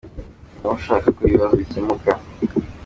Ni 0.57 0.63
wowe 0.65 0.75
ushaka 0.81 1.07
ko 1.15 1.19
ibibazo 1.27 1.53
bikemuka. 1.61 2.11